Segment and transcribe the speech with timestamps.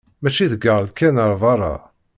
[0.21, 1.75] mačči ḍegger-d kan ar berra.